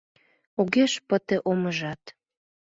Огеш 0.59 0.93
пыте 1.07 1.37
омыжат. 1.49 2.01